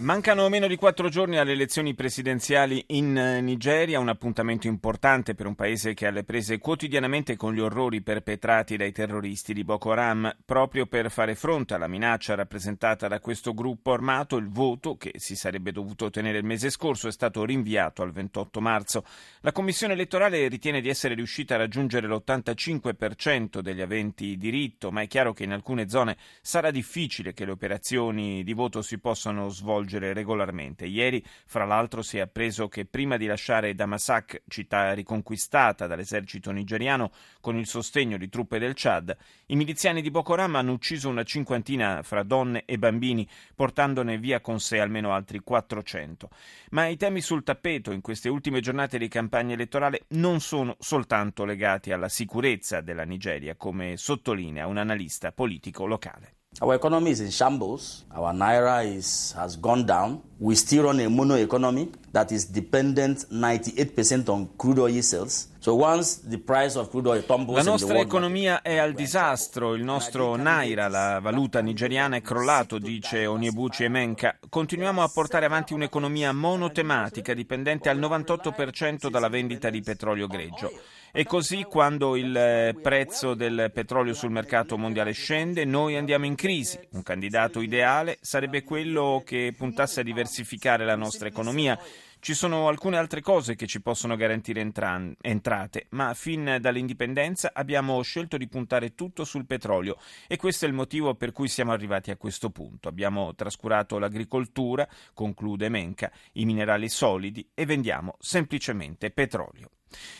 Mancano 0.00 0.48
meno 0.48 0.66
di 0.66 0.76
quattro 0.76 1.10
giorni 1.10 1.36
alle 1.36 1.52
elezioni 1.52 1.92
presidenziali 1.92 2.82
in 2.88 3.14
eh, 3.18 3.42
Nigeria, 3.42 4.00
un 4.00 4.08
appuntamento 4.08 4.66
importante 4.66 5.34
per 5.34 5.44
un 5.44 5.54
paese 5.54 5.92
che 5.92 6.06
ha 6.06 6.10
le 6.10 6.24
prese 6.24 6.56
quotidianamente 6.56 7.36
con 7.36 7.52
gli 7.52 7.60
orrori 7.60 8.00
perpetrati 8.00 8.78
dai 8.78 8.92
terroristi 8.92 9.52
di 9.52 9.62
Boko 9.62 9.92
Haram. 9.92 10.34
Proprio 10.46 10.86
per 10.86 11.10
fare 11.10 11.34
fronte 11.34 11.74
alla 11.74 11.86
minaccia 11.86 12.34
rappresentata 12.34 13.08
da 13.08 13.20
questo 13.20 13.52
gruppo 13.52 13.92
armato, 13.92 14.38
il 14.38 14.48
voto, 14.48 14.96
che 14.96 15.12
si 15.16 15.36
sarebbe 15.36 15.70
dovuto 15.70 16.06
ottenere 16.06 16.38
il 16.38 16.46
mese 16.46 16.70
scorso, 16.70 17.06
è 17.06 17.12
stato 17.12 17.44
rinviato 17.44 18.00
al 18.00 18.12
28 18.12 18.60
marzo. 18.62 19.04
La 19.42 19.52
Commissione 19.52 19.92
elettorale 19.92 20.48
ritiene 20.48 20.80
di 20.80 20.88
essere 20.88 21.12
riuscita 21.12 21.56
a 21.56 21.58
raggiungere 21.58 22.06
l'85% 22.06 23.58
degli 23.58 23.82
aventi 23.82 24.38
diritto, 24.38 24.90
ma 24.90 25.02
è 25.02 25.06
chiaro 25.06 25.34
che 25.34 25.44
in 25.44 25.52
alcune 25.52 25.90
zone 25.90 26.16
sarà 26.40 26.70
difficile 26.70 27.34
che 27.34 27.44
le 27.44 27.50
operazioni 27.50 28.42
di 28.42 28.54
voto 28.54 28.80
si 28.80 28.98
possano 28.98 29.50
svolgere 29.50 29.88
svolgere 29.90 30.12
regolarmente. 30.12 30.86
Ieri, 30.86 31.22
fra 31.46 31.64
l'altro, 31.64 32.02
si 32.02 32.18
è 32.18 32.20
appreso 32.20 32.68
che 32.68 32.84
prima 32.84 33.16
di 33.16 33.26
lasciare 33.26 33.74
Damasak, 33.74 34.42
città 34.46 34.92
riconquistata 34.92 35.86
dall'esercito 35.86 36.52
nigeriano 36.52 37.10
con 37.40 37.58
il 37.58 37.66
sostegno 37.66 38.16
di 38.16 38.28
truppe 38.28 38.58
del 38.58 38.74
Chad, 38.76 39.16
i 39.46 39.56
miliziani 39.56 40.00
di 40.00 40.10
Boko 40.10 40.34
Haram 40.34 40.54
hanno 40.54 40.72
ucciso 40.72 41.08
una 41.08 41.24
cinquantina 41.24 42.02
fra 42.02 42.22
donne 42.22 42.64
e 42.64 42.78
bambini, 42.78 43.28
portandone 43.54 44.18
via 44.18 44.40
con 44.40 44.60
sé 44.60 44.78
almeno 44.78 45.12
altri 45.12 45.40
400. 45.40 46.30
Ma 46.70 46.86
i 46.86 46.96
temi 46.96 47.20
sul 47.20 47.42
tappeto 47.42 47.90
in 47.90 48.00
queste 48.00 48.28
ultime 48.28 48.60
giornate 48.60 48.98
di 48.98 49.08
campagna 49.08 49.54
elettorale 49.54 50.04
non 50.10 50.40
sono 50.40 50.76
soltanto 50.78 51.44
legati 51.44 51.90
alla 51.90 52.08
sicurezza 52.08 52.80
della 52.80 53.04
Nigeria, 53.04 53.56
come 53.56 53.96
sottolinea 53.96 54.66
un 54.66 54.76
analista 54.76 55.32
politico 55.32 55.86
locale. 55.86 56.39
Our 56.58 56.74
economy 56.74 57.12
is 57.12 57.20
in 57.20 57.30
shambles. 57.30 58.04
Our 58.10 58.32
naira 58.32 58.84
is, 58.84 59.32
has 59.32 59.54
gone 59.54 59.86
down. 59.86 60.20
We 60.40 60.56
still 60.56 60.84
run 60.84 60.98
a 60.98 61.08
mono 61.08 61.36
economy 61.36 61.92
that 62.12 62.32
is 62.32 62.44
dependent 62.44 63.18
98% 63.30 64.28
on 64.28 64.50
crude 64.58 64.80
oil 64.80 65.00
sales. 65.00 65.46
So 65.62 65.74
once 65.74 66.22
the 66.26 66.38
price 66.38 66.78
of 66.78 66.88
crude 66.88 67.06
oil 67.06 67.26
tumbles 67.26 67.62
la 67.62 67.70
nostra 67.70 67.98
economia 67.98 68.62
è 68.62 68.78
al 68.78 68.94
disastro, 68.94 69.74
il 69.74 69.84
nostro 69.84 70.34
naira, 70.34 70.88
la 70.88 71.18
valuta 71.20 71.60
nigeriana, 71.60 72.16
è 72.16 72.22
crollato, 72.22 72.78
dice 72.78 73.26
Onyebuchi 73.26 73.84
Emenka. 73.84 74.38
Continuiamo 74.48 75.02
a 75.02 75.10
portare 75.12 75.44
avanti 75.44 75.74
un'economia 75.74 76.32
monotematica 76.32 77.34
dipendente 77.34 77.90
al 77.90 77.98
98% 77.98 79.10
dalla 79.10 79.28
vendita 79.28 79.68
di 79.68 79.82
petrolio 79.82 80.26
greggio. 80.26 80.72
E 81.12 81.24
così 81.24 81.64
quando 81.64 82.16
il 82.16 82.34
eh, 82.34 82.74
prezzo 82.80 83.34
del 83.34 83.70
petrolio 83.74 84.14
sul 84.14 84.30
mercato 84.30 84.78
mondiale 84.78 85.12
scende, 85.12 85.66
noi 85.66 85.96
andiamo 85.96 86.24
in 86.24 86.36
crisi. 86.36 86.78
Un 86.92 87.02
candidato 87.02 87.60
ideale 87.60 88.16
sarebbe 88.22 88.62
quello 88.62 89.22
che 89.26 89.52
puntasse 89.54 90.00
a 90.00 90.04
diversificare 90.04 90.86
la 90.86 90.96
nostra 90.96 91.28
economia. 91.28 91.78
Ci 92.22 92.34
sono 92.34 92.68
alcune 92.68 92.98
altre 92.98 93.22
cose 93.22 93.54
che 93.54 93.66
ci 93.66 93.80
possono 93.80 94.14
garantire 94.14 94.60
entran- 94.60 95.16
entrate, 95.22 95.86
ma 95.92 96.12
fin 96.12 96.58
dall'indipendenza 96.60 97.52
abbiamo 97.54 98.02
scelto 98.02 98.36
di 98.36 98.46
puntare 98.46 98.94
tutto 98.94 99.24
sul 99.24 99.46
petrolio 99.46 99.96
e 100.28 100.36
questo 100.36 100.66
è 100.66 100.68
il 100.68 100.74
motivo 100.74 101.14
per 101.14 101.32
cui 101.32 101.48
siamo 101.48 101.72
arrivati 101.72 102.10
a 102.10 102.18
questo 102.18 102.50
punto. 102.50 102.88
Abbiamo 102.88 103.34
trascurato 103.34 103.98
l'agricoltura, 103.98 104.86
conclude 105.14 105.70
Menca, 105.70 106.12
i 106.32 106.44
minerali 106.44 106.90
solidi 106.90 107.48
e 107.54 107.64
vendiamo 107.64 108.16
semplicemente 108.18 109.10
petrolio. 109.10 109.70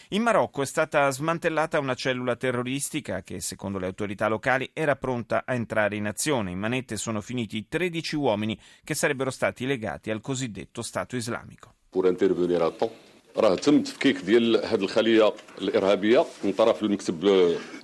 In 0.09 0.22
Marocco 0.22 0.62
è 0.62 0.66
stata 0.66 1.09
smantellata 1.09 1.79
una 1.79 1.96
cellula 1.96 2.35
terroristica 2.35 3.23
che, 3.23 3.41
secondo 3.41 3.79
le 3.79 3.88
autorità 3.88 4.28
locali, 4.28 4.69
era 4.73 4.96
pronta 4.96 5.44
a 5.46 5.53
entrare 5.53 5.96
in 5.96 6.06
azione. 6.06 6.51
In 6.51 6.59
manette 6.59 6.96
sono 6.97 7.22
finiti 7.22 7.68
13 7.68 8.16
uomini 8.16 8.57
che 8.84 8.94
sarebbero 8.94 9.31
stati 9.31 9.66
legati 9.66 10.12
al 10.12 10.22
cosiddetto 10.22 10.81
Stato 10.81 11.16
islamico. 11.16 11.73
pour 11.96 12.07
intervenir 12.07 12.62
à 12.62 12.72
temps 12.72 12.91
راه 13.38 13.56
تم 13.56 13.84
تفكيك 13.84 14.18
ديال 14.22 14.66
هذه 14.66 14.84
الخليه 14.84 15.34
الارهابيه 15.62 16.25
من 16.44 16.51
طرف 16.51 16.84
المكتب 16.84 17.25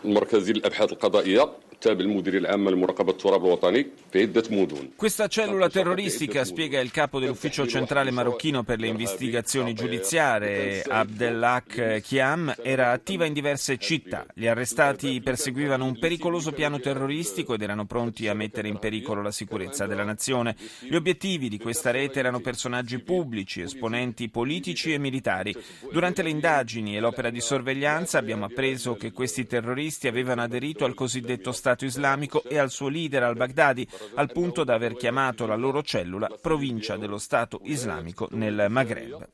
المركزي 0.05 0.53
للابحاث 0.53 0.91
القضائيه 0.91 1.49
questa 4.96 5.28
cellula 5.28 5.68
terroristica, 5.68 6.44
spiega 6.44 6.80
il 6.80 6.90
capo 6.90 7.18
dell'ufficio 7.20 7.66
centrale 7.66 8.10
marocchino 8.10 8.62
per 8.62 8.78
le 8.80 8.86
investigazioni 8.86 9.74
giudiziarie, 9.74 10.82
Abdelhak 10.82 12.00
Chiam, 12.00 12.54
era 12.62 12.92
attiva 12.92 13.26
in 13.26 13.34
diverse 13.34 13.76
città. 13.76 14.26
Gli 14.34 14.46
arrestati 14.46 15.20
perseguivano 15.20 15.84
un 15.84 15.98
pericoloso 15.98 16.52
piano 16.52 16.80
terroristico 16.80 17.54
ed 17.54 17.62
erano 17.62 17.84
pronti 17.84 18.26
a 18.26 18.34
mettere 18.34 18.68
in 18.68 18.78
pericolo 18.78 19.22
la 19.22 19.30
sicurezza 19.30 19.86
della 19.86 20.04
nazione. 20.04 20.56
Gli 20.80 20.94
obiettivi 20.94 21.48
di 21.48 21.58
questa 21.58 21.90
rete 21.90 22.18
erano 22.18 22.40
personaggi 22.40 22.98
pubblici, 23.00 23.60
esponenti 23.60 24.28
politici 24.30 24.92
e 24.92 24.98
militari. 24.98 25.54
Durante 25.92 26.22
le 26.22 26.30
indagini 26.30 26.96
e 26.96 27.00
l'opera 27.00 27.30
di 27.30 27.40
sorveglianza 27.40 28.18
abbiamo 28.18 28.46
appreso 28.46 28.94
che 28.94 29.12
questi 29.12 29.46
terroristi 29.46 30.08
avevano 30.08 30.42
aderito 30.42 30.84
al 30.84 30.94
cosiddetto 30.94 31.52
Stato 31.52 31.65
islamico 31.84 32.42
e 32.44 32.58
al 32.58 32.70
suo 32.70 32.88
leader 32.88 33.24
al-Baghdadi, 33.24 33.88
al 34.14 34.30
punto 34.30 34.64
da 34.64 34.74
aver 34.74 34.94
chiamato 34.94 35.46
la 35.46 35.56
loro 35.56 35.82
cellula 35.82 36.28
provincia 36.40 36.96
dello 36.96 37.18
Stato 37.18 37.60
islamico 37.64 38.28
nel 38.30 38.66
Maghreb. 38.68 39.28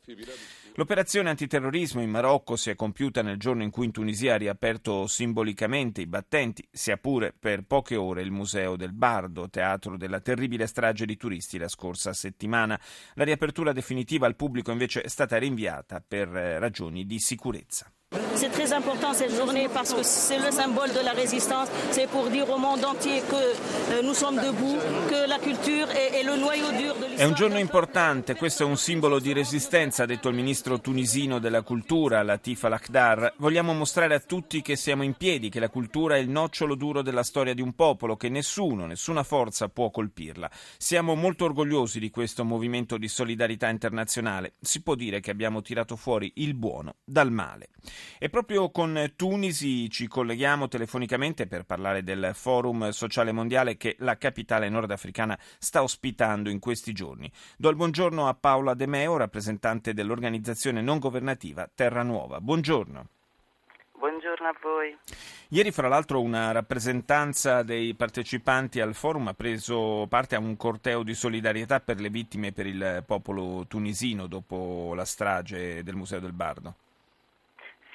L'operazione 0.76 1.28
antiterrorismo 1.28 2.00
in 2.00 2.09
Marocco 2.09 2.56
si 2.56 2.71
è 2.71 2.75
compiuta 2.75 3.21
nel 3.21 3.37
giorno 3.37 3.62
in 3.62 3.69
cui 3.69 3.84
in 3.84 3.92
Tunisia 3.92 4.34
ha 4.34 4.38
riaperto 4.38 5.06
simbolicamente 5.06 6.00
i 6.00 6.06
battenti, 6.06 6.66
sia 6.71 6.97
pure 6.97 7.34
per 7.38 7.65
poche 7.65 7.94
ore, 7.94 8.22
il 8.22 8.31
Museo 8.31 8.76
del 8.76 8.92
Bardo, 8.92 9.50
teatro 9.50 9.98
della 9.98 10.21
terribile 10.21 10.66
strage 10.66 11.04
di 11.04 11.19
turisti 11.19 11.59
la 11.59 11.69
scorsa 11.69 12.15
settimana. 12.15 12.81
La 13.15 13.25
riapertura 13.25 13.72
definitiva 13.72 14.26
al 14.26 14.34
pubblico 14.34 14.71
invece 14.71 15.03
è 15.03 15.09
stata 15.09 15.37
rinviata 15.37 16.03
per 16.06 16.34
eh, 16.34 16.59
ragioni 16.59 17.04
di 17.04 17.19
sicurezza. 17.19 17.92
C'est 18.34 18.50
très 18.50 18.72
important 18.72 19.12
cette 19.15 19.34
journée 19.34 19.69
parce 19.72 19.93
que 19.93 20.03
c'est 20.03 20.38
le 20.38 20.50
symbole 20.50 20.93
de 20.93 21.00
la 21.04 21.12
résistance. 21.12 21.69
C'est 21.91 22.09
pour 22.09 22.28
dire 22.28 22.48
au 22.50 22.59
monde 22.59 22.84
entier 22.84 23.20
que 23.28 23.34
euh, 23.34 24.03
nous 24.03 24.15
sommes 24.15 24.37
debout, 24.37 24.78
que 25.09 25.28
la 25.28 25.38
culture 25.38 25.88
est, 25.91 26.20
est 26.20 26.22
le 26.25 26.37
noyau 26.37 26.71
dur 26.72 26.94
de. 26.97 27.12
È 27.16 27.25
un 27.25 27.34
giorno 27.34 27.59
importante, 27.59 28.34
questo 28.34 28.65
è 28.65 28.66
un 28.66 28.76
simbolo 28.76 29.21
di 29.21 29.32
resistenza, 29.32 30.04
ha 30.04 30.06
detto 30.06 30.28
il 30.28 30.34
ministro 30.34 30.81
tunisino 30.81 31.38
della 31.38 31.62
cultura, 31.62 32.22
Latif 32.22 32.65
Al-Akhdar. 32.65 33.34
Vogliamo 33.37 33.75
mostrare 33.75 34.15
a 34.15 34.21
tutti 34.21 34.62
che 34.62 34.76
siamo 34.76 35.03
in 35.03 35.15
piedi, 35.15 35.50
che 35.50 35.60
la 35.60 35.69
cultura 35.69 36.16
è 36.16 36.19
il 36.19 36.31
nocciolo 36.31 36.75
duro 36.75 37.03
della 37.03 37.22
storia 37.22 37.54
di 37.54 37.60
un 37.60 37.75
popolo, 37.75 38.16
che 38.16 38.28
nessuno, 38.28 38.87
nessuna 38.87 39.22
forza 39.22 39.69
può 39.69 39.91
colpirla. 39.91 40.50
Siamo 40.78 41.15
molto 41.15 41.44
orgogliosi 41.44 42.00
di 42.00 42.10
questo 42.10 42.44
movimento 42.44 42.97
di 42.97 43.09
solidarietà 43.09 43.69
internazionale. 43.69 44.54
Si 44.60 44.82
può 44.82 44.94
dire 44.94 45.21
che 45.21 45.31
abbiamo 45.31 45.60
tirato 45.62 45.97
fuori 45.97 46.32
il 46.37 46.54
buono 46.54 46.97
dal 47.04 47.31
male. 47.31 47.69
E 48.22 48.31
proprio 48.31 48.71
con 48.71 49.15
Tunisi 49.16 49.91
ci 49.91 50.06
colleghiamo 50.06 50.69
telefonicamente 50.69 51.49
per 51.49 51.65
parlare 51.65 52.05
del 52.05 52.31
Forum 52.34 52.91
Sociale 52.91 53.33
Mondiale 53.33 53.77
che 53.77 53.97
la 53.99 54.16
capitale 54.16 54.69
nordafricana 54.69 55.37
sta 55.59 55.83
ospitando 55.83 56.49
in 56.49 56.60
questi 56.60 56.93
giorni. 56.93 57.28
Do 57.56 57.69
il 57.69 57.75
buongiorno 57.75 58.28
a 58.28 58.34
Paola 58.34 58.75
De 58.75 58.87
Meo, 58.87 59.16
rappresentante 59.16 59.93
dell'organizzazione 59.93 60.81
non 60.81 61.00
governativa 61.00 61.69
Terra 61.75 62.05
Nuova. 62.05 62.41
Buongiorno. 62.41 63.06
Buongiorno 63.99 64.47
a 64.47 64.54
voi. 64.62 64.97
Ieri, 65.48 65.72
fra 65.72 65.89
l'altro, 65.89 66.21
una 66.21 66.53
rappresentanza 66.53 67.65
dei 67.65 67.92
partecipanti 67.95 68.78
al 68.78 68.95
forum 68.95 69.27
ha 69.27 69.34
preso 69.34 70.07
parte 70.09 70.36
a 70.36 70.39
un 70.39 70.57
corteo 70.57 71.03
di 71.03 71.15
solidarietà 71.15 71.80
per 71.80 71.98
le 71.98 72.09
vittime 72.09 72.47
e 72.47 72.53
per 72.53 72.66
il 72.66 73.03
popolo 73.04 73.66
tunisino 73.66 74.28
dopo 74.28 74.92
la 74.95 75.04
strage 75.04 75.83
del 75.83 75.97
Museo 75.97 76.21
del 76.21 76.33
Bardo. 76.33 76.77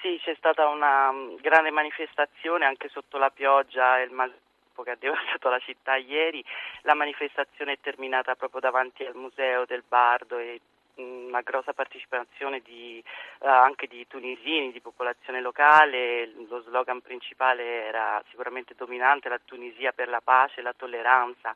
Sì, 0.08 0.22
c'è 0.24 0.36
stata 0.38 0.66
una 0.70 1.12
mm, 1.12 1.36
grande 1.42 1.70
manifestazione 1.70 2.64
anche 2.64 2.88
sotto 2.88 3.18
la 3.18 3.30
pioggia 3.30 4.00
e 4.00 4.04
il 4.04 4.12
maltempo 4.12 4.82
che 4.82 4.92
ha 4.92 4.96
devastato 4.98 5.50
la 5.50 5.60
città 5.60 5.98
ieri. 5.98 6.42
La 6.84 6.94
manifestazione 6.94 7.74
è 7.74 7.80
terminata 7.82 8.36
proprio 8.36 8.62
davanti 8.62 9.04
al 9.04 9.16
Museo 9.16 9.66
del 9.66 9.84
Bardo 9.86 10.38
e 10.38 10.62
mm, 11.02 11.28
una 11.28 11.42
grossa 11.42 11.74
partecipazione 11.74 12.62
di, 12.62 13.04
uh, 13.40 13.48
anche 13.48 13.88
di 13.88 14.08
tunisini, 14.08 14.72
di 14.72 14.80
popolazione 14.80 15.42
locale. 15.42 16.32
Lo 16.48 16.62
slogan 16.62 17.02
principale 17.02 17.88
era 17.88 18.24
sicuramente 18.30 18.76
dominante, 18.78 19.28
la 19.28 19.42
Tunisia 19.44 19.92
per 19.92 20.08
la 20.08 20.22
pace 20.22 20.62
la 20.62 20.74
tolleranza. 20.74 21.54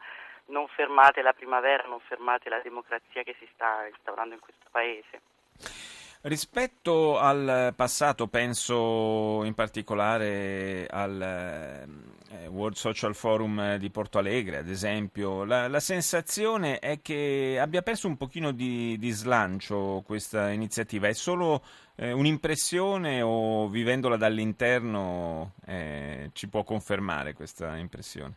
Non 0.48 0.68
fermate 0.68 1.22
la 1.22 1.32
primavera, 1.32 1.88
non 1.88 2.02
fermate 2.02 2.50
la 2.50 2.60
democrazia 2.60 3.24
che 3.24 3.34
si 3.40 3.48
sta 3.54 3.88
instaurando 3.88 4.34
in 4.34 4.42
questo 4.42 4.68
paese. 4.70 6.01
Rispetto 6.24 7.18
al 7.18 7.74
passato, 7.76 8.28
penso 8.28 9.44
in 9.44 9.56
particolare 9.56 10.86
al 10.88 11.20
eh, 11.20 12.46
World 12.46 12.76
Social 12.76 13.16
Forum 13.16 13.78
di 13.78 13.90
Porto 13.90 14.20
Alegre, 14.20 14.58
ad 14.58 14.70
esempio, 14.70 15.44
la, 15.44 15.68
la 15.68 15.80
sensazione 15.80 16.78
è 16.78 17.02
che 17.02 17.58
abbia 17.60 17.82
perso 17.82 18.08
un 18.08 18.18
pochino 18.18 18.52
di, 18.52 19.00
di 19.00 19.10
slancio 19.10 20.04
questa 20.06 20.52
iniziativa. 20.52 21.08
È 21.08 21.14
solo 21.14 21.64
eh, 21.96 22.12
un'impressione 22.12 23.24
o 23.24 23.68
vivendola 23.68 24.16
dall'interno 24.16 25.54
eh, 25.66 26.30
ci 26.34 26.48
può 26.48 26.64
confermare 26.64 27.34
questa 27.34 27.78
impressione? 27.78 28.36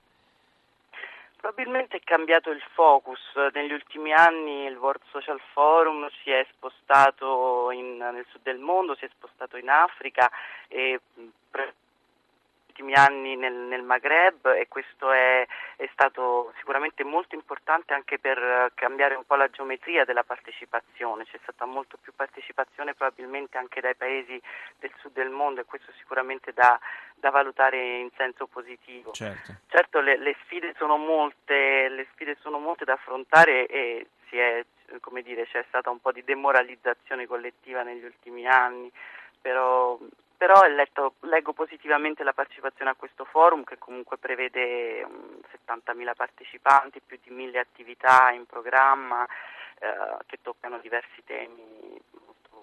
Probabilmente 1.44 1.98
è 1.98 2.00
cambiato 2.02 2.48
il 2.48 2.64
focus. 2.72 3.20
Negli 3.52 3.74
ultimi 3.74 4.14
anni 4.14 4.64
il 4.64 4.78
World 4.78 5.02
Social 5.10 5.38
Forum 5.52 6.08
si 6.22 6.30
è 6.30 6.46
spostato 6.50 7.70
in, 7.70 7.98
nel 7.98 8.24
sud 8.30 8.40
del 8.42 8.58
mondo, 8.58 8.94
si 8.94 9.04
è 9.04 9.10
spostato 9.12 9.58
in 9.58 9.68
Africa 9.68 10.30
e 10.68 10.98
ultimi 12.74 12.94
anni 12.94 13.36
nel, 13.36 13.54
nel 13.54 13.82
Maghreb 13.82 14.46
e 14.46 14.66
questo 14.66 15.12
è, 15.12 15.46
è, 15.76 15.88
stato 15.92 16.52
sicuramente 16.58 17.04
molto 17.04 17.36
importante 17.36 17.94
anche 17.94 18.18
per 18.18 18.72
cambiare 18.74 19.14
un 19.14 19.24
po' 19.24 19.36
la 19.36 19.48
geometria 19.48 20.04
della 20.04 20.24
partecipazione, 20.24 21.24
c'è 21.24 21.38
stata 21.42 21.66
molto 21.66 21.96
più 22.00 22.12
partecipazione 22.16 22.94
probabilmente 22.94 23.58
anche 23.58 23.80
dai 23.80 23.94
paesi 23.94 24.40
del 24.80 24.90
sud 24.98 25.12
del 25.12 25.30
mondo 25.30 25.60
e 25.60 25.64
questo 25.64 25.92
sicuramente 25.98 26.52
da, 26.52 26.80
da 27.24 27.30
valutare 27.30 28.00
in 28.00 28.10
senso 28.18 28.46
positivo. 28.46 29.12
Certo, 29.12 29.54
certo 29.68 30.00
le, 30.00 30.18
le, 30.18 30.36
sfide 30.44 30.74
sono 30.76 30.98
molte, 30.98 31.88
le 31.88 32.06
sfide 32.12 32.36
sono 32.40 32.58
molte 32.58 32.84
da 32.84 32.92
affrontare 32.92 33.64
e 33.66 34.08
si 34.28 34.36
è, 34.36 34.62
come 35.00 35.22
dire, 35.22 35.46
c'è 35.46 35.64
stata 35.68 35.88
un 35.88 36.00
po' 36.00 36.12
di 36.12 36.22
demoralizzazione 36.22 37.26
collettiva 37.26 37.82
negli 37.82 38.04
ultimi 38.04 38.46
anni, 38.46 38.92
però 39.40 39.98
però 40.36 40.60
letto, 40.66 41.14
leggo 41.20 41.54
positivamente 41.54 42.22
la 42.22 42.34
partecipazione 42.34 42.90
a 42.90 42.96
questo 42.96 43.24
forum 43.24 43.64
che 43.64 43.78
comunque 43.78 44.18
prevede 44.18 45.00
70.000 45.66 46.14
partecipanti, 46.14 47.00
più 47.00 47.18
di 47.22 47.30
1.000 47.30 47.56
attività 47.56 48.30
in 48.30 48.44
programma 48.44 49.24
eh, 49.78 50.16
che 50.26 50.40
toccano 50.42 50.78
diversi 50.78 51.22
temi 51.24 51.93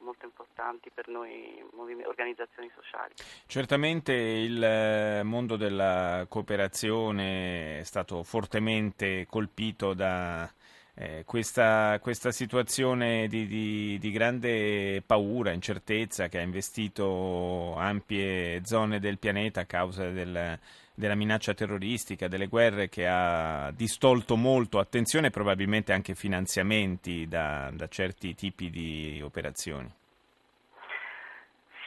molto, 0.01 0.25
importanti 0.25 0.89
per 0.93 1.07
noi 1.07 1.63
organizzazioni 2.05 2.69
sociali. 2.75 3.13
Certamente 3.45 4.13
il 4.13 4.63
eh, 4.63 5.23
mondo 5.23 5.55
della 5.55 6.25
cooperazione 6.27 7.79
è 7.79 7.83
stato 7.83 8.23
fortemente 8.23 9.25
colpito 9.29 9.93
da 9.93 10.49
eh, 10.95 11.23
questa, 11.25 11.97
questa, 12.01 12.31
situazione 12.31 13.27
di, 13.27 13.47
di, 13.47 13.97
di, 13.97 14.11
grande 14.11 15.01
paura, 15.05 15.51
incertezza 15.51 16.27
che 16.27 16.37
ha 16.37 16.41
investito 16.41 17.75
ampie 17.75 18.61
zone 18.65 18.99
del 18.99 19.17
pianeta 19.17 19.61
a 19.61 19.65
causa 19.65 20.09
del, 20.09 20.59
della 20.93 21.15
minaccia 21.15 21.53
terroristica, 21.53 22.27
delle 22.27 22.47
guerre 22.47 22.89
che 22.89 23.07
ha 23.07 23.71
distolto 23.71 24.35
molto 24.35 24.79
attenzione 24.79 25.27
e 25.27 25.31
probabilmente 25.31 25.93
anche 25.93 26.15
finanziamenti 26.15 27.27
da, 27.27 27.71
da 27.73 27.87
certi 27.87 28.33
tipi 28.35 28.69
di 28.69 29.21
operazioni. 29.23 29.91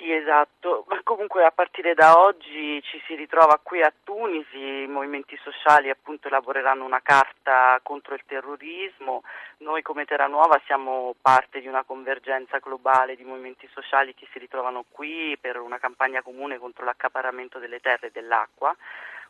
Sì, 0.05 0.13
esatto, 0.13 0.85
ma 0.89 1.01
comunque 1.03 1.47
a 1.47 1.51
partire 1.51 1.95
da 1.95 2.19
oggi 2.21 2.79
ci 2.83 3.01
si 3.07 3.15
ritrova 3.15 3.59
qui 3.63 3.81
a 3.81 3.91
Tunisi, 4.05 4.83
i 4.83 4.87
movimenti 4.87 5.35
sociali 5.43 5.89
appunto 5.89 6.29
elaboreranno 6.29 6.85
una 6.85 7.01
carta 7.01 7.81
contro 7.83 8.13
il 8.13 8.23
terrorismo, 8.27 9.23
noi 9.61 9.81
come 9.81 10.05
Terra 10.05 10.27
Nuova 10.27 10.61
siamo 10.67 11.15
parte 11.23 11.63
di 11.63 11.69
una 11.69 11.85
convergenza 11.85 12.59
globale 12.59 13.17
di 13.17 13.25
movimenti 13.25 13.67
sociali 13.73 14.15
che 14.15 14.29
si 14.31 14.39
ritrovano 14.39 14.85
qui 14.91 15.39
per 15.41 15.59
una 15.59 15.79
campagna 15.79 16.21
comune 16.21 16.59
contro 16.59 16.85
l'accaparramento 16.85 17.59
delle 17.59 17.81
terre 17.81 18.09
e 18.09 18.11
dell'acqua 18.13 18.77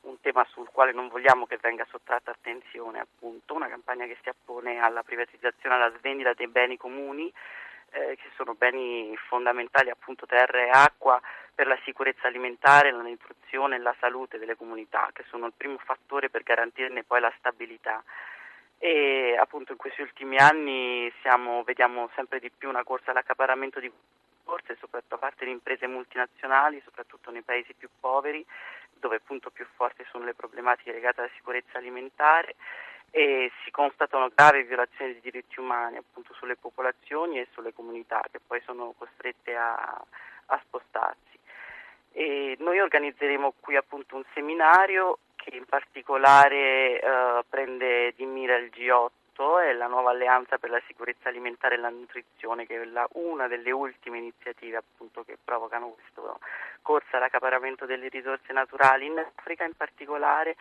un 0.01 0.21
tema 0.21 0.45
sul 0.51 0.69
quale 0.73 0.91
non 0.91 1.07
vogliamo 1.07 1.47
che 1.47 1.57
venga 1.63 1.87
sottratta 1.89 2.33
attenzione, 2.33 2.99
appunto, 2.99 3.55
una 3.55 3.69
campagna 3.69 4.07
che 4.07 4.19
si 4.23 4.29
appone 4.29 4.79
alla 4.79 5.05
privatizzazione, 5.05 5.77
alla 5.77 5.93
svendita 5.99 6.35
dei 6.35 6.49
beni 6.49 6.77
comuni 6.77 7.33
eh, 7.95 8.17
che 8.17 8.29
sono 8.35 8.55
beni 8.55 9.17
fondamentali 9.29 9.89
appunto 9.89 10.27
terra 10.27 10.59
e 10.59 10.69
acqua 10.69 11.21
per 11.55 11.67
la 11.69 11.79
sicurezza 11.85 12.27
alimentare, 12.27 12.91
la 12.91 13.03
nutrizione 13.03 13.77
e 13.77 13.79
la 13.79 13.95
salute 14.01 14.39
delle 14.39 14.57
comunità, 14.57 15.11
che 15.13 15.25
sono 15.29 15.47
il 15.47 15.53
primo 15.57 15.79
fattore 15.79 16.29
per 16.29 16.43
garantirne 16.43 17.05
poi 17.05 17.21
la 17.21 17.33
stabilità. 17.39 18.03
E 18.79 19.37
appunto 19.39 19.73
in 19.73 19.79
questi 19.79 20.03
ultimi 20.03 20.37
anni 20.37 21.11
siamo, 21.23 21.63
vediamo 21.63 22.11
sempre 22.17 22.41
di 22.41 22.51
più 22.51 22.69
una 22.69 22.83
corsa 22.83 23.13
all'accaparamento 23.13 23.79
di 23.79 23.91
risorse, 24.43 24.77
soprattutto 24.81 25.15
da 25.15 25.21
parte 25.21 25.45
di 25.45 25.53
imprese 25.53 25.87
multinazionali, 25.87 26.83
soprattutto 26.85 27.31
nei 27.31 27.43
paesi 27.43 27.73
più 27.75 27.89
poveri, 28.01 28.45
dove 28.93 29.17
appunto 29.17 29.51
più 29.51 29.67
forti 29.77 30.05
sono 30.11 30.25
le 30.25 30.35
problematiche 30.35 30.93
legate 30.93 31.21
alla 31.21 31.31
sicurezza 31.37 31.79
alimentare 31.79 32.57
e 33.17 33.53
si 33.63 33.71
constatano 33.71 34.29
gravi 34.35 34.65
violazioni 34.65 35.13
dei 35.13 35.21
diritti 35.21 35.61
umani 35.61 35.99
appunto 35.99 36.35
sulle 36.35 36.57
popolazioni 36.57 37.39
e 37.39 37.47
sulle 37.53 37.73
comunità 37.73 38.21
che 38.29 38.41
poi 38.45 38.61
sono 38.65 38.93
costrette 38.99 39.55
a, 39.55 40.05
a 40.47 40.61
spostarsi. 40.65 41.39
E 42.11 42.57
noi 42.59 42.81
organizzeremo 42.81 43.55
qui 43.61 43.77
appunto 43.77 44.17
un 44.17 44.25
seminario 44.35 45.19
che 45.37 45.51
in 45.55 45.65
particolare 45.65 47.01
eh, 47.01 47.45
prende 47.49 48.15
di 48.17 48.27
mira 48.27 48.57
il 48.57 48.73
G8 48.75 49.63
e 49.63 49.75
la 49.75 49.87
nuova 49.87 50.11
alleanza 50.11 50.59
per 50.59 50.71
la 50.71 50.83
sicurezza 50.89 51.29
alimentare 51.29 51.77
e 51.77 51.79
la 51.79 51.91
nutrizione 51.91 52.67
che 52.67 52.83
è 52.83 52.85
la, 52.85 53.07
una 53.13 53.47
delle 53.47 53.71
ultime 53.71 54.19
iniziative 54.19 54.79
appunto 54.79 55.23
che 55.23 55.39
provocano 55.43 55.91
questa 55.91 56.37
corsa 56.83 57.19
all'accaparamento 57.19 57.87
delle 57.87 58.09
risorse 58.09 58.53
naturali 58.53 59.07
in 59.07 59.19
Africa 59.19 59.63
in 59.63 59.77
particolare 59.77 60.57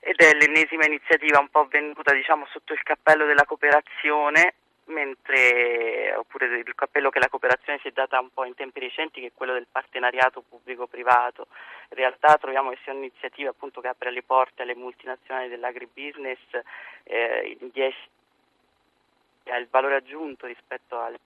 ed 0.00 0.16
è 0.16 0.34
l'ennesima 0.34 0.86
iniziativa 0.86 1.38
un 1.38 1.48
po' 1.48 1.66
venduta 1.66 2.12
diciamo, 2.14 2.46
sotto 2.46 2.72
il 2.72 2.82
cappello 2.82 3.26
della 3.26 3.44
cooperazione, 3.44 4.54
mentre, 4.86 6.14
oppure 6.16 6.58
il 6.58 6.74
cappello 6.74 7.10
che 7.10 7.18
la 7.18 7.28
cooperazione 7.28 7.78
si 7.80 7.88
è 7.88 7.92
data 7.92 8.18
un 8.20 8.30
po' 8.32 8.44
in 8.44 8.54
tempi 8.54 8.80
recenti, 8.80 9.20
che 9.20 9.28
è 9.28 9.32
quello 9.34 9.52
del 9.52 9.66
partenariato 9.70 10.42
pubblico-privato. 10.48 11.48
In 11.90 11.96
realtà 11.96 12.36
troviamo 12.36 12.70
che 12.70 12.78
sia 12.82 12.92
un'iniziativa 12.92 13.50
appunto, 13.50 13.80
che 13.80 13.88
apre 13.88 14.10
le 14.10 14.22
porte 14.22 14.62
alle 14.62 14.74
multinazionali 14.74 15.48
dell'agribusiness, 15.48 16.38
eh, 17.04 17.56
in 17.60 17.70
10 17.72 17.96
ha 19.50 19.56
il 19.56 19.68
valore 19.70 19.96
aggiunto 19.96 20.46
rispetto 20.46 21.00
alle 21.00 21.18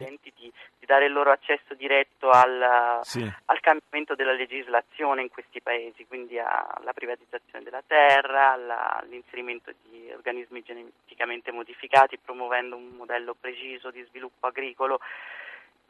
utenti 0.00 0.32
di, 0.36 0.50
di, 0.78 0.86
dare 0.86 1.06
il 1.06 1.12
loro 1.12 1.30
accesso 1.30 1.74
diretto 1.74 2.30
al, 2.30 3.00
sì. 3.02 3.20
al, 3.20 3.60
cambiamento 3.60 4.14
della 4.14 4.32
legislazione 4.32 5.22
in 5.22 5.28
questi 5.28 5.60
paesi, 5.60 6.06
quindi 6.06 6.38
alla 6.38 6.92
privatizzazione 6.94 7.62
della 7.64 7.82
terra, 7.86 8.52
alla, 8.52 8.98
all'inserimento 9.00 9.72
di 9.82 10.10
organismi 10.12 10.62
geneticamente 10.62 11.52
modificati, 11.52 12.18
promuovendo 12.18 12.76
un 12.76 12.88
modello 12.96 13.36
preciso 13.38 13.90
di 13.90 14.02
sviluppo 14.08 14.46
agricolo 14.46 15.00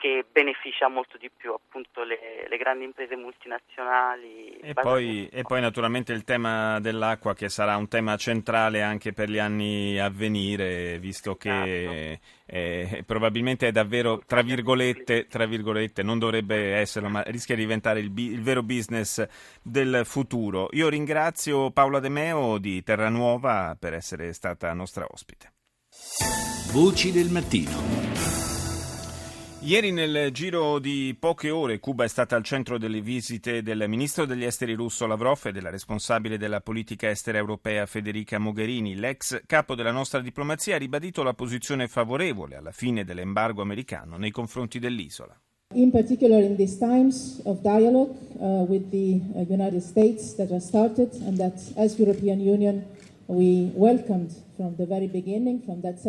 che 0.01 0.25
beneficia 0.33 0.89
molto 0.89 1.19
di 1.19 1.31
più 1.35 1.53
appunto 1.53 2.03
le, 2.03 2.47
le 2.49 2.57
grandi 2.57 2.85
imprese 2.85 3.17
multinazionali. 3.17 4.57
E 4.63 4.73
poi, 4.73 5.29
e 5.31 5.43
poi, 5.43 5.61
naturalmente 5.61 6.15
il 6.15 6.25
tema 6.25 6.81
dell'acqua 6.81 7.35
che 7.35 7.51
sarà 7.51 7.77
un 7.77 7.87
tema 7.87 8.17
centrale 8.17 8.81
anche 8.81 9.13
per 9.13 9.29
gli 9.29 9.39
anni 9.39 9.99
a 9.99 10.09
venire, 10.09 10.99
visto 10.99 11.37
che 11.37 12.13
esatto. 12.13 12.21
eh, 12.47 13.05
probabilmente 13.05 13.69
è 13.69 13.73
davvero, 13.73 14.23
tra 14.27 14.41
virgolette, 14.41 15.27
tra 15.27 15.45
virgolette, 15.45 16.03
non 16.03 16.19
dovrebbe 16.19 16.77
esserlo, 16.77 17.11
ma 17.11 17.23
rischia 17.27 17.55
di 17.55 17.61
diventare 17.61 18.01
il, 18.01 18.11
il 18.17 18.41
vero 18.41 18.63
business 18.63 19.23
del 19.63 20.03
futuro. 20.05 20.69
Io 20.73 20.89
ringrazio 20.89 21.73
Paola 21.73 22.01
De 22.01 22.09
Meo 22.09 22.57
di 22.57 22.83
Terranuova 22.83 23.77
per 23.79 23.93
essere 23.93 24.33
stata 24.33 24.73
nostra 24.73 25.05
ospite. 25.07 25.53
Voci 26.73 27.13
del 27.13 27.29
mattino. 27.29 28.50
Ieri 29.63 29.93
nel 29.93 30.31
giro 30.33 30.79
di 30.79 31.15
poche 31.19 31.51
ore 31.51 31.81
Cuba 31.81 32.05
è 32.05 32.09
stata 32.09 32.35
al 32.35 32.43
centro 32.43 32.79
delle 32.79 33.03
visite 33.03 33.63
del 33.63 33.85
ministro 33.89 34.25
degli 34.25 34.45
esteri 34.45 34.73
russo 34.73 35.07
Lavrov 35.07 35.39
e 35.45 35.53
della 35.53 35.69
responsabile 35.69 36.39
della 36.39 36.63
politica 36.63 37.11
estera 37.11 37.37
europea 37.37 37.85
Federica 37.85 38.39
Mogherini. 38.39 38.95
L'ex 38.95 39.43
capo 39.45 39.75
della 39.75 39.91
nostra 39.91 40.23
diplomazia 40.23 40.77
ha 40.77 40.79
ribadito 40.79 41.23
la 41.23 41.35
posizione 41.35 41.89
favorevole 41.89 42.57
alla 42.57 42.73
fine 42.73 43.05
dell'embargo 43.05 43.61
americano 43.61 44.17
nei 44.17 44.31
confronti 44.31 44.79
dell'isola. 44.79 45.39
In 45.75 45.91
particular 45.91 46.43
in 46.43 46.57
times 46.57 47.43
of 47.45 47.61
dialogue 47.61 48.15
uh, 48.39 48.65
with 48.67 48.89
the 48.91 49.21
uh, 49.35 49.45
United 49.47 49.83
States 49.83 50.35
that 50.37 50.51
has 50.51 50.67
started 50.67 51.13
and 51.27 51.37
that 51.37 51.61
as 51.77 51.99
European 51.99 52.41
Union 52.41 52.83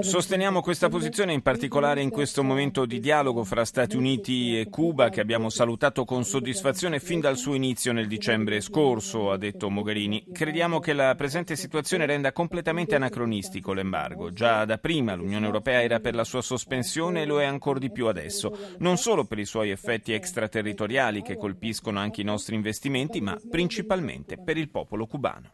Sosteniamo 0.02 0.62
questa 0.62 0.90
posizione 0.90 1.34
in 1.34 1.42
particolare 1.42 2.02
in 2.02 2.10
questo 2.10 2.44
momento 2.44 2.86
di 2.86 3.00
dialogo 3.00 3.44
fra 3.44 3.64
Stati 3.64 3.96
Uniti 3.96 4.60
e 4.60 4.70
Cuba 4.70 5.10
che 5.10 5.22
abbiamo 5.22 5.50
salutato 5.50 6.04
con 6.04 6.26
soddisfazione 6.26 7.00
fin 7.00 7.20
dal 7.20 7.38
suo 7.38 7.54
inizio 7.54 7.94
nel 7.94 8.08
dicembre 8.08 8.60
scorso, 8.60 9.32
ha 9.32 9.38
detto 9.38 9.70
Mogherini. 9.70 10.26
Crediamo 10.32 10.80
che 10.80 10.94
la 10.94 11.14
presente 11.16 11.56
situazione 11.56 12.08
renda 12.08 12.34
completamente 12.34 12.96
anacronistico 12.96 13.72
l'embargo. 13.72 14.34
Già 14.34 14.66
da 14.66 14.80
prima 14.80 15.14
l'Unione 15.14 15.46
Europea 15.46 15.82
era 15.84 16.00
per 16.00 16.16
la 16.16 16.24
sua 16.24 16.42
sospensione 16.42 17.22
e 17.22 17.26
lo 17.26 17.40
è 17.40 17.46
ancora 17.46 17.80
di 17.80 17.92
più 17.92 18.08
adesso, 18.08 18.58
non 18.80 18.98
solo 18.98 19.26
per 19.26 19.38
i 19.38 19.46
suoi 19.46 19.70
effetti 19.70 20.12
extraterritoriali 20.12 21.22
che 21.22 21.38
colpiscono 21.38 22.00
anche 22.00 22.22
i 22.22 22.26
nostri 22.26 22.56
investimenti, 22.56 23.22
ma 23.22 23.40
principalmente 23.50 24.38
per 24.38 24.58
il 24.58 24.70
popolo 24.70 25.06
cubano. 25.06 25.50